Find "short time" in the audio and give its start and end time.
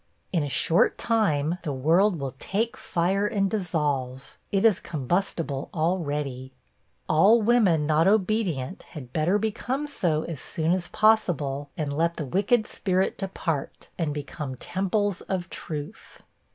0.49-1.59